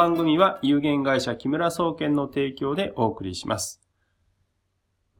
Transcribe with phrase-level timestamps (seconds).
[0.00, 3.82] 番組は有限会社木村総研の提供でお送りします。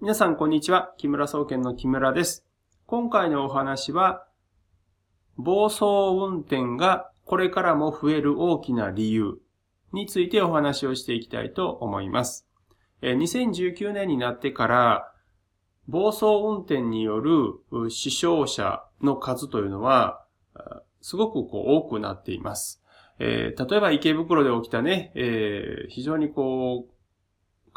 [0.00, 0.95] 皆さんこんにちは。
[0.96, 2.46] 木村総研の木村です。
[2.86, 4.27] 今回のお話は、
[5.36, 5.85] 暴走
[6.18, 9.43] 運転がこれからも増える大きな理由
[9.93, 12.49] についてお話をしていきたいと思います。
[13.03, 15.12] 2019年になってから、
[15.89, 20.25] 暴走運転による死傷者の数というのは、
[21.03, 22.79] すごくこう多くなっています。
[23.20, 26.92] えー、例えば池袋で起きたね、えー、非常にこう、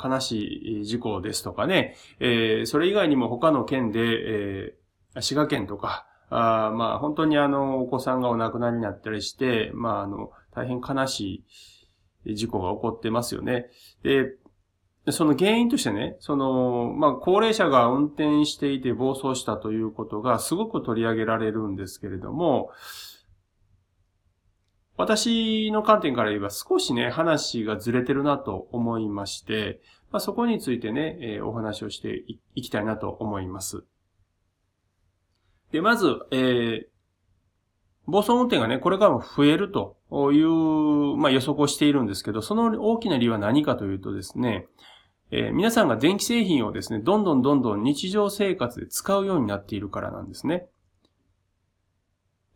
[0.01, 11.43] 悲しい事故ですとかね、えー、それ以外にも他の県で、えー、滋賀県とか、あまあ本当にあの、お子さんがお亡くなりになったりして、まああの、大変悲し
[12.25, 13.67] い事故が起こってますよね。
[14.01, 14.35] で、
[15.11, 22.71] その原因としてね、その、まあ、高齢者が運転していて暴走したということがすごく取り上げられるんですけれども、
[25.03, 32.23] 私の観点から言えば少しね、話がずれてるなと思いまして、まあ、そこについてね、えー、お話をして
[32.55, 33.83] いきたいなと思います。
[35.73, 36.85] で、まず、えー、
[38.05, 39.97] 暴走運転がね、これからも増えると
[40.31, 44.67] いう、まあ、予測をしているんですけど、その大きな理由は何かというとですね、
[45.31, 50.67] えー、皆さんが電気製品をですね、どんどんどんどん日常生活で使うようになっているからなんですね。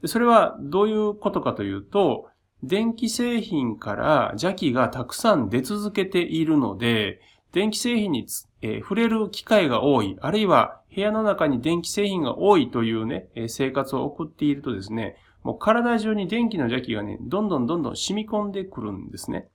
[0.05, 2.29] それはどういうことかというと、
[2.63, 8.27] 電気製品から邪気がたくさん出続けているので、電気製品に、
[8.61, 19.47] えー、触れる機会が多い、あるいは部屋の中に電気製品が多いというね、えー、生活を送っているとですね、もう体中に電気の邪気がね、どんどんどんどん染み込んでくるんですね。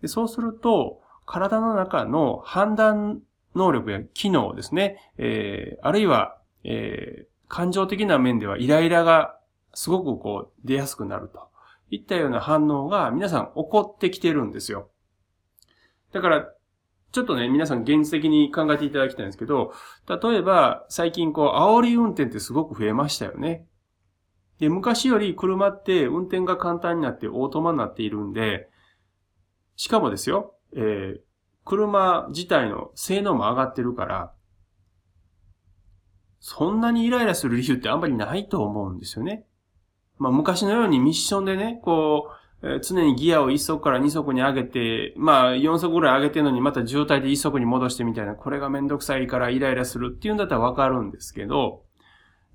[0.00, 3.20] でそうすると、体の中の判断
[3.56, 9.36] 能力や機能ですね、えー、あるいは、えー、感情的な面ではイライラが
[9.74, 11.48] すごくこう出やすくなると
[11.90, 14.90] いったような反応が皆さん起こってきてるんですよ。
[16.12, 16.52] だから、
[17.12, 19.72] ちょっとね、皆さん現実的に考えていただきたいんですけど、
[20.08, 23.66] 例えば最近こう、煽り運転ってすごく増えましたよね。
[24.58, 28.68] で、昔より車って運転が簡単になってオートマになっているんで、
[29.76, 31.20] しかもですよ、えー、
[31.64, 34.32] 車自体の性能も上がってるから、
[36.40, 39.44] そんなにイライラする理由ってあんまりないと思うんですよね。
[40.18, 42.30] まあ昔のようにミッションでね、こ
[42.62, 51.82] う、常にギアを1速から2速に上げて、まあ4速ぐらい上げてるのにまた渋滞で1速に戻してみたいな、これがめんどくさいからイライラするっていうんだったらわかるんですけど、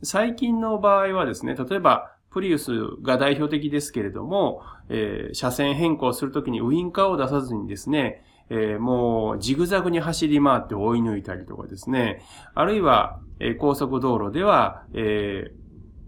[0.04, 12.22] 最近の場合はですね、例えば、プリウスが代表的ですけれども、えー、車線変更するときにウインカーを出さずにですね、えー、もうジグザグに走り回って追い抜いたりとかですね、
[12.56, 15.52] あるいは、えー、高速道路では、え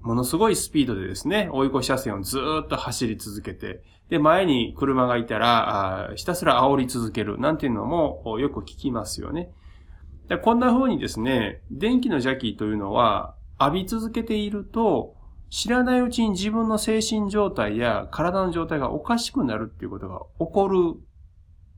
[0.04, 9.50] ものすごいスピードでですね、追い越し車線をずっと走り続けて、で、前に車がいたら、あひたすら煽り続ける、なんていうのもよく聞きますよね。
[10.28, 15.16] でこんな風にですね、電気の邪気というのは、浴び続けていると、
[15.50, 20.68] 知らないうちに自分の精神状態や体の状態がおかしくなるっていうことが起こ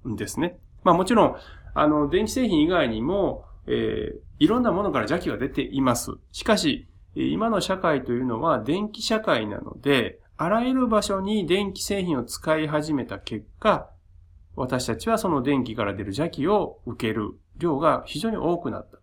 [0.05, 0.57] るんですね。
[0.83, 1.35] まあもちろん、
[1.75, 6.11] あの、電気製品以外にも、えー、いろんなものから邪気が出ています。
[6.31, 13.89] しかし、今の社会というのは電気社会なので、あらゆる場所に電気製品を使い始めた結果、
[14.55, 18.97] 私たちはその電気から出る邪気を受ける量が非常に多くなった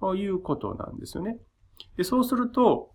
[0.00, 1.38] ということなんですよね。
[1.96, 2.92] で、そうすると、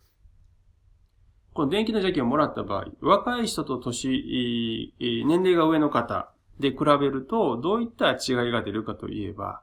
[1.53, 9.61] この電気の邪気をもらった場合、若い人と年、年齢が上の方で比べると、どういった違いが出るかといえば、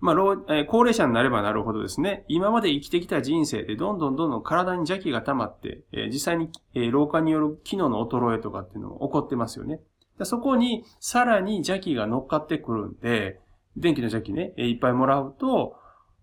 [0.00, 9.80] まあ、え高齢者になればなるほどですね、今まで生きてきた人生でどんどんどんどん体に邪気が溜まって、え実際に、え老化による機能の衰えとかっていうのも起こってますよね。
[10.24, 13.40] そこにさらに邪気が乗っかってくるんで、
[13.76, 15.76] 電気の邪気ね、えいっぱいもらうと、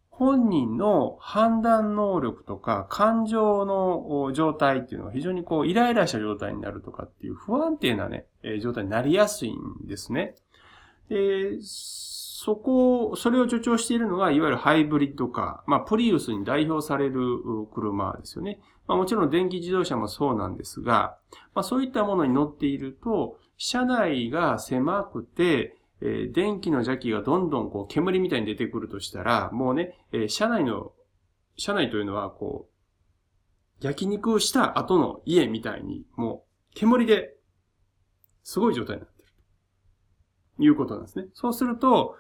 [0.10, 8.26] 本人の判断能力とか感情の状態っていうのは非常にこうイライラした状態になるとかっていう不安定なね、
[8.60, 10.34] 状態になりやすいんですね。
[11.10, 11.62] で、
[12.40, 15.72] そこを、それを助長しているのが、いわゆるハイブリッドカー。
[15.72, 17.20] まあ、プリウスに代表される
[17.74, 18.60] 車ですよね。
[18.86, 21.18] まあ、もちろん電気自動車もそうなんですが、
[21.56, 30.92] まあ、そういったものに乗っていると、車内が狭くて、えー、電気の邪気がどんどんこう煙みたいに出てくるとしたら、もうね、えー、車内の、
[31.56, 32.70] 車内というのはこ
[33.82, 37.34] う、焼肉をした後の家みたいに、もう煙で、
[38.44, 39.28] すごい状態になってる。
[40.60, 41.26] いうことなんですね。
[41.34, 42.16] そうすると、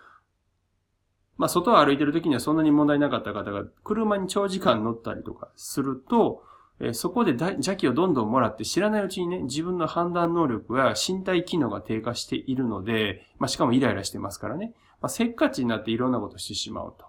[1.37, 6.43] まあ、外を歩いてる時にはそんなに問題なかった方が、車に長時間乗ったりとかすると、
[6.79, 17.05] えそこで邪気をどんどんもらって知らないうちにね、自分の判断能力や身体機能が低下しているので、まあ、しかもイライラしてますからね、まあ、せっかちになっていろんなことしてしまうと。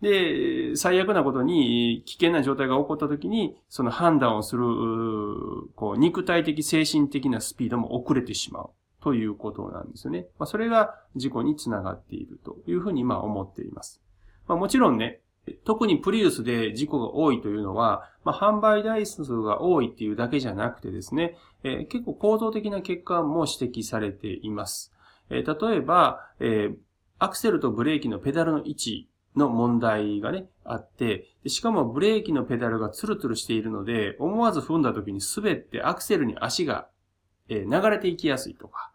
[0.00, 4.62] で、最悪なことに危険な状態が起こった時に、その判断をする、
[5.74, 8.70] こう、肉体的、精神的なスピードも遅れてしまう
[9.06, 10.26] ということなんですよね。
[10.36, 14.02] まあ、それが事故につながっているというふうに、まあ、思っています。
[14.48, 15.20] まあ、もちろんね、
[15.64, 24.92] 特にプリウスで事故が多いというのは、まあ、販売台数が多いっていうだけじゃなくてですね、えー、結構構造的な欠陥も指摘されています。
[25.30, 26.76] えー、例えば、えー、
[27.20, 36.88] アクセルとブレーキのペダルの位置の問題がね、あって、しかもブレーキのペダルがツルツルしているので、思わず踏んだ時に滑ってアクセルに足が、
[37.48, 38.90] 流れていきやすいとか、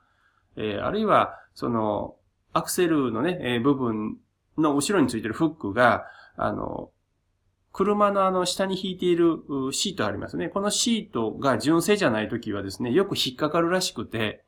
[0.56, 2.16] えあるいは、その、
[2.54, 4.18] アクセルのね、え部分
[4.58, 6.06] の後ろについてるフックが、
[6.36, 6.92] あの、
[7.72, 9.40] 車のあの下に引いている
[9.72, 10.50] シートありますね。
[10.50, 14.44] このシートが純正じゃない時はですね、よく引っかかるらしくて、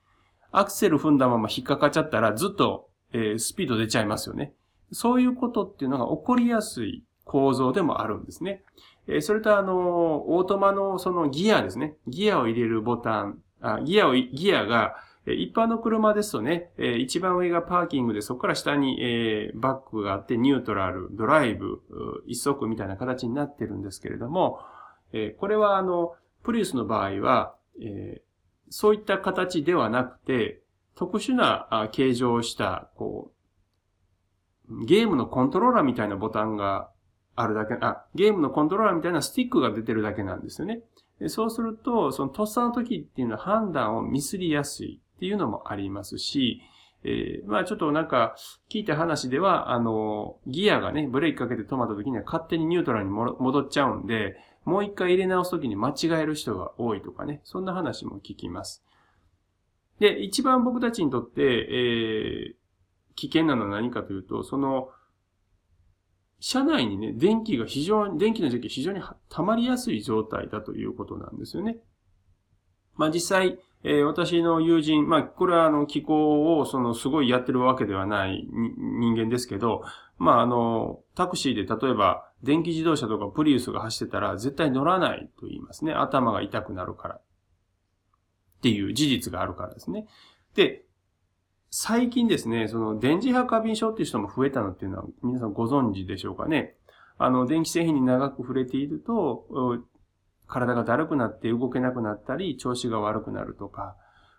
[0.51, 4.53] アクセル踏んだまま引っかかっちゃったらずっと、えー、スピード出ちゃいますよね。
[4.91, 8.63] そういうことっていうのが起こりやすい構造でもあるんですね。
[9.07, 11.95] えそれとあの、オートマのそのギアですね。
[12.07, 21.81] ギアを入れるボタン、あギアを、ギアが、一般の車ですとね、一番上がパーキングで、そこから下にバックがあって、ニュートラル、ドライブ、
[22.27, 24.59] 一足みたいな形になってるんですけれども、
[25.37, 27.55] これはあの、プリウスの場合は、
[28.69, 30.61] そういった形ではなくて、
[30.95, 33.31] 特殊な形状をした、こ
[34.69, 36.89] う、ゲームのコントローラーみたいなボタンが
[37.35, 40.81] あるだけ、あ、ゲームのコントローラーみたいなスティックが出てるだけなんですよね。
[41.27, 46.61] そうすると、そのとっさの時っていうのは判断をミスりやすいっていうのもありますし、
[47.03, 48.35] えー、まあちょっとなんか
[48.69, 58.83] 聞いた話では、あの、ギアがね、ブレーキかけて止まった時には勝手にニュートラルに戻っちゃうんで、もう一回入れ直す時に間違える人が多いとかね、そんな話も聞きます。
[59.99, 62.55] で、一番僕たちにとって、えー、
[63.15, 64.89] 危険なのは何かというと、その、
[66.39, 71.77] 車内にね、電気が非常に、電気の時期非常に溜まりやすい状態だということなんですよね。
[72.95, 79.83] まあ実際、えー、私の友人、まあこれはあの気候をそのすごいやってるわけではない人間ですけど、
[80.17, 85.93] まああの、タクシーで例えば電気自動車とかプリウスが走ってたら絶対乗らないと言いますね。
[85.93, 87.15] 頭が痛くなるから。
[87.15, 87.21] っ
[88.63, 90.07] ていう事実があるからですね。
[90.55, 90.85] で、
[91.69, 96.75] 最近ですね、その電磁波過敏症っていう人も増えたのっていうのは皆さんご存知でしょうかね。
[97.17, 99.83] あの、電気製品に長く触れていると、
[100.47, 103.95] 体がだるくなって動けなくなったり、調子が悪くなるとか、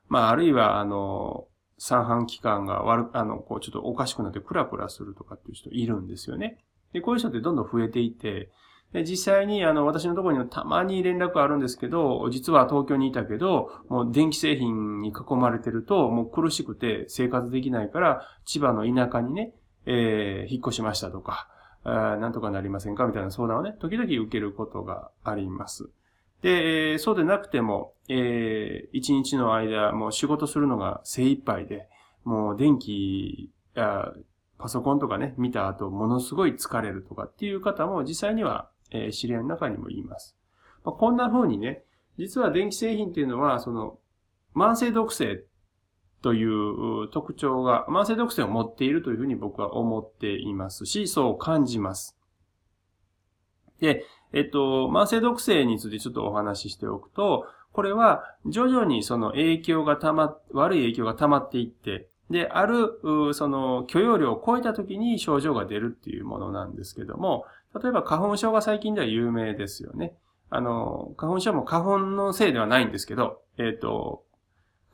[0.09, 1.47] まあ、あるいは、あの、
[1.79, 6.65] 三半期間が悪、あの、こう、ちょっとおかしくなってクラクラするとかっていう人いるんですよね。
[6.93, 8.51] で、こういう人ってどんどん増えていて、
[8.93, 19.53] で実際に、あの、私のところにはたまに連絡あるんですけど、実は東京にいたけど、もう電気製品に囲まれてると、もう苦しくて生活できないから、千葉の田舎にね、
[19.87, 21.49] えー、引っ越しましたとか、
[21.85, 23.07] あなんとかなりませんか？
[23.07, 25.91] みたいな相談をね、時々受けることがあります。
[26.43, 31.89] で、そうでなくても、えー、一日の間、もう仕事するのが精一杯で、
[32.25, 40.37] もう電気、パソコンとかね、見た後、ものすごい疲れるとかっていう方も実際にはえー、知り合いの中にも言います。
[40.85, 41.83] まあ、こんな風にね、
[42.17, 43.99] 実は電気製品っていうのは、その、
[44.55, 45.43] 慢性毒性
[46.25, 52.17] という特徴が、慢性毒性を持っているというふうに僕は思っていますし、そう感じます。
[53.79, 67.45] で、えっと、慢性毒性についてちょっとお話ししておくと、これは徐々にその影響がたま、悪い影響が溜まっていって、で、ある、その許容量を超えた時に症状が出るっていうものなんですけども、
[67.79, 70.15] 例えば花粉症が最近では有名ですよね。
[70.49, 74.24] あの、花粉症も花粉のせいではないんですけど、えっ、と、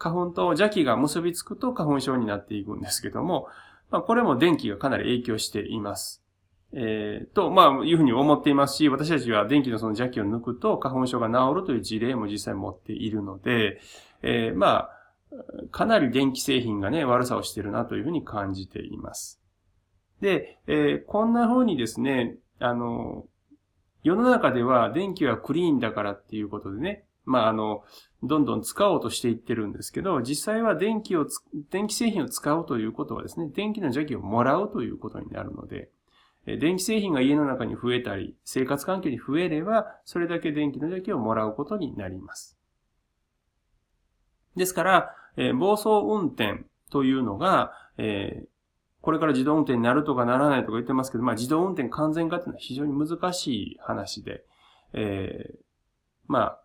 [0.00, 3.48] 花粉と邪気が結びつくと花粉症になっていくんですけども、
[3.90, 6.24] まあ、これも電気がかなり影響しています。
[6.72, 13.80] えー、と、まあ、いうふうに思っていますし、私たちは電気のその邪気を抜くと花粉症が治るという事例も実際持っているので、
[14.22, 14.90] えー、まあ、
[15.70, 19.42] かなり電気製品がね、悪さをしてるなというふうに感じています。
[20.22, 23.26] で、えー、こんな風にですね、あの、
[24.02, 27.84] 世の中では電気はクリーンだからっていうことでね、まあ、あの、
[28.22, 31.26] どんどん使おうとしていってるんですけど、実際は電気を
[31.70, 35.90] 電気製品を使うということはですね、電気の邪気をもらうということになるので、
[36.46, 42.58] 電気製品が家の中に増えたり、生活環境に増えれば、それだけ電気の邪気をもらうことになります。
[44.56, 48.48] ですから、えー、暴走運転というのが、えー、
[49.00, 54.44] これから自動運転になるとかならないとか言ってますけど、まあ自動運転完全化っていうのは非常に難しい話で、
[54.92, 55.58] えー、
[56.26, 56.60] まあ、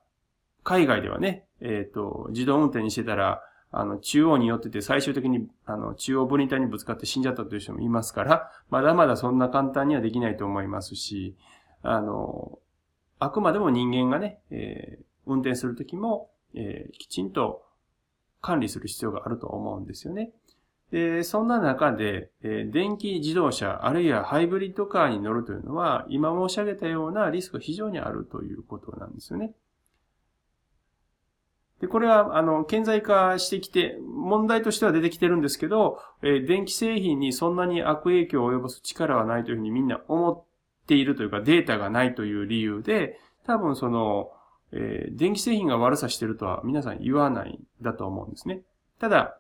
[0.66, 3.42] 海外ではね、えっ、ー、と、自動運転にしてたら、
[3.72, 11.36] あの、中央に寄ってて最終的に、あの、中央分離帯にぶつかって死んじゃったという人もいますから、まだまだそんな簡単にはできないと思いますし、
[11.84, 12.58] あの、
[13.20, 17.64] あくまでも人間がね、えー、運転するときも、えー、きちんと
[18.42, 20.32] 管理する必要があると思うんですよね。
[20.92, 29.54] で、そんな中で、えー、電気自動車、あるいはハイブリッドカーに乗るというのは、今申し上げたようなリスクが非常にあるということなんですよね。
[31.82, 44.32] で、これは、あの、顕在化してきて、問題としては出てきてるんですけど、えー、電気製品にそんなに悪影響を及ぼす力はないというふうにみんな思っているというか、データがないという理由で、多分その、
[44.72, 48.62] えー、電気製品が悪さしてるとは皆さん言わないだと思うんですね。
[49.00, 49.38] ただ、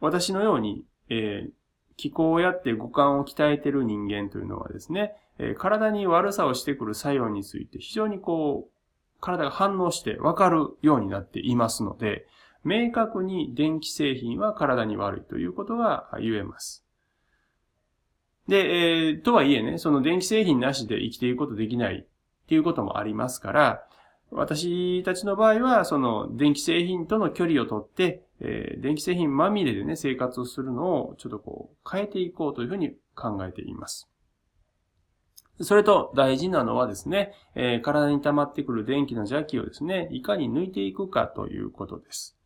[0.00, 1.50] 私のように、えー、
[1.96, 8.71] 気候をやって五感を鍛えてる人間というのはですね、えー、体に悪さをしてくる作用について非常にこう、
[9.22, 12.26] 体が反応してわかるようになっていますので、
[12.64, 16.84] 明確に電気製品は体に悪いということが言えます。
[18.48, 23.86] で、えー、とはいえね、その電気製品なしで生きていくことできないっていうこともありますから、
[24.32, 34.11] 私たちの場合は、その電気製品との距離をとって、えー、電気製品まみれでね、生活をするのをちょっとこう変えていこうというふうに考えています。
[35.62, 42.36] それと大事なのはですね、えー、体に溜まってくる電気の邪気をですね、いかに抜いていくかということです。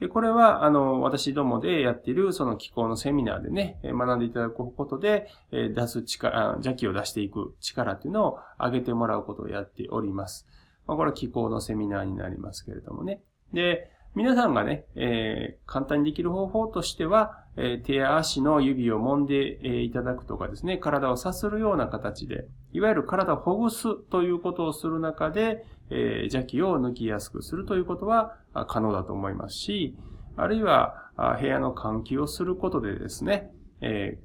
[0.00, 10.46] で、これは、あの、私どもでやっている、その気候のセミナーでね、学んでいただくことで、出す力、邪気を出していく力っていうのを上げてもらうことをやっております。
[10.88, 13.22] まあ、これは気候のセミナーになりますけれどもね。
[13.52, 28.36] で、皆さんがね、えー、簡単にできる方法としては、え、手や足の指を揉んで、え、いただくとかですね、体をさするような形で、いわゆる体をほぐすということをする中で、え、邪気を抜きやすくするということは
[28.68, 29.96] 可能だと思いますし、
[30.36, 33.50] あるいは部屋の換気をすることでですね、
[33.82, 34.18] え、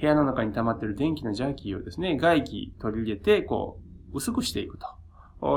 [0.00, 3.80] 部屋の中に溜まっている電気の邪気をですね、外気取り入れて、こ
[4.12, 4.86] う、薄くしていくと。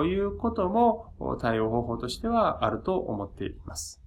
[0.06, 4.03] いうことも対応方法としてはあると思っています。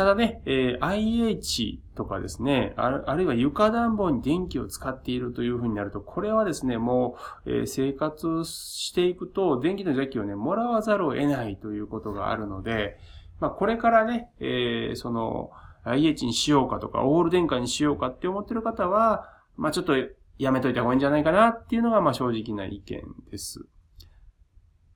[0.00, 12.96] ただね、えー、IH とかですねあ、あるいは床暖房に電気を使っているというふうになると、これはですね、もう、えー、生活していくと、電気の邪気をね、もらわざるを得ないということがあるので、
[13.40, 15.50] まあ、これからね、えー、その、
[15.84, 19.28] IH にしようかとか、オール電化にしようかって思ってる方は、
[19.58, 19.92] まあ、ちょっと
[20.38, 23.66] やめといた方がいいんじゃないかなっていうのが、まあ、正直な意見です。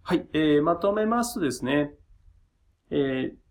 [0.01, 1.93] はい、えー、まとめますとですね、
[2.91, 3.44] えー、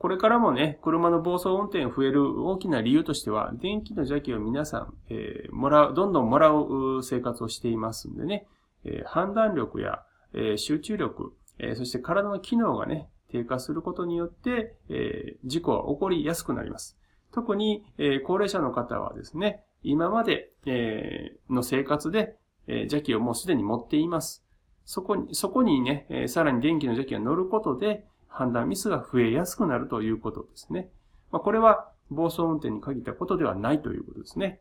[0.00, 8.46] これからもね、車の暴走運転増える大きな理由としては、電気の邪気を皆さん、えー、もらう、どんどんもらう生活をしていますんでね、
[8.84, 10.02] えー、判断力や、
[10.32, 16.98] えー、集中力、え、そして体の機能がね、低下することによって、え、事故は起こりやすくなります。
[17.30, 22.38] 特に、え、高齢者の方はですね、今まで、え、の生活で、
[22.68, 24.46] え、邪気をもうすでに持っています。
[24.86, 30.88] そこに、そこにね、えさらに電気の邪気が乗ることで、判断ミスが増えやすくなるということですね。
[31.30, 34.60] まあ、これは暴走運転に限ったことではないということですね。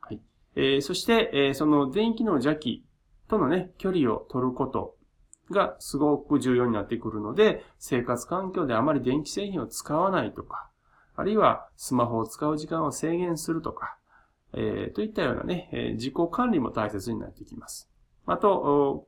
[0.00, 0.20] はい。
[0.56, 2.84] えー、そして、えー、その電気の邪気
[3.28, 4.96] とのね、距離を取ること
[5.50, 10.70] がすごく重要になってくるので、生活環境であまり電気製品を使わないとか、
[11.14, 13.96] あるいはスマホを使う時間を制限するとか、
[14.52, 17.90] えー、といったようなね、え、自己管理も大切になってきます。
[18.26, 19.06] あと、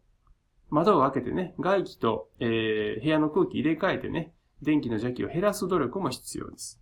[0.71, 4.33] 窓を開けてね、外気と、えー、部屋の空気入れ替えてね、
[4.63, 6.81] 電気の邪気を減らす努力も必要です。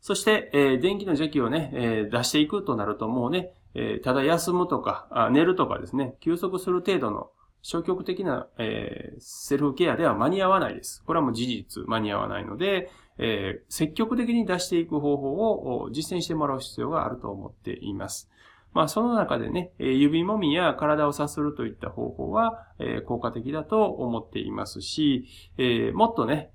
[0.00, 7.30] そして、えー、電気の邪気をね、えー、出していくとなるともうね、えー、ただ休むとかあ、寝るとかですね、休息する程度の
[7.62, 11.02] 消極的な、えー、セルフケアでは間に合わないです。
[11.04, 18.30] これはもう事実間に合わないので、えー、積極的に出していく方法を実践してもらう必要があると思っています。
[18.74, 22.66] まあ、その中でね、指もみや体をさするといった方法は、
[23.06, 25.26] 効果的だと思っていますし、
[25.94, 26.52] もっとね、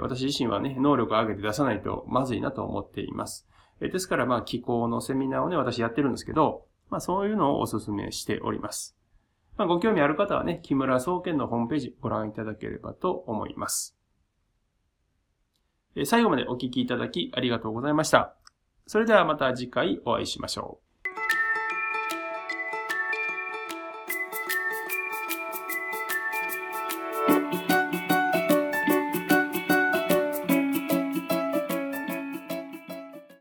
[0.00, 3.48] 私自身はね、能力を上げて出さないとまずいなと思っています。
[3.80, 8.96] ですから、まあ、気候のセミナーをね、私やってるんですけど、まあ、そういうのをお勧めしております。
[9.56, 13.96] まあ、ご興味ある方はね、木村総研のホームページご覧いただければと思います。
[16.04, 18.34] 最後までお聞きいただきありがとうございました。
[18.86, 20.83] それではまた次回お会いしましょう。